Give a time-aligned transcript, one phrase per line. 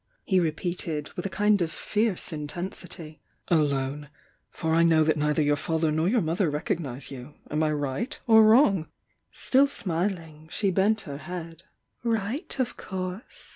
[0.25, 3.21] he repeated with a kind of fierce intensity.
[3.49, 4.09] "Alone!—
[4.49, 7.35] for I know that neither your father nor your moth er recognise you.
[7.51, 8.87] Am I right or wrong?"
[9.31, 11.65] Still smiling, she bent her head.
[12.03, 13.49] "Right, of course!"